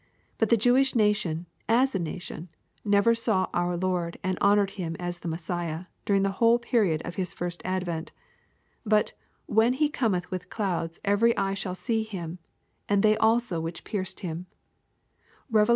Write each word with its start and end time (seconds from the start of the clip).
But 0.39 0.49
the 0.49 0.57
Jewish 0.57 0.95
nation, 0.95 1.45
as 1.69 1.93
a 1.93 1.99
nation, 1.99 2.49
never 2.83 3.13
saw 3.13 3.47
our 3.53 3.77
Lord 3.77 4.17
and 4.23 4.35
honored 4.41 4.71
him 4.71 4.95
as 4.99 5.19
the 5.19 5.27
Messiah, 5.27 5.85
dur 6.05 6.17
irg 6.17 6.23
the 6.23 6.31
whole 6.41 6.57
period 6.57 7.03
of 7.05 7.17
His 7.17 7.33
first 7.33 7.61
advent. 7.63 8.11
But" 8.83 9.13
when 9.57 9.73
He 9.73 9.89
cometb 9.91 10.25
with 10.31 10.49
clouds 10.49 10.99
every 11.05 11.37
eye 11.37 11.53
shall 11.53 11.75
see 11.75 12.01
Him, 12.01 12.39
and 12.89 13.03
they 13.03 13.15
also 13.17 13.61
which 13.61 13.83
pierced 13.83 14.21
Him." 14.21 14.47
(Rev. 14.47 14.47
i. 14.47 14.49
7.) 14.49 14.49
146 14.49 14.49
EXPOSITORY 14.49 14.49
THOUGHTS. 14.49 15.51
LUKE 15.51 15.67
XIV. 15.67 15.69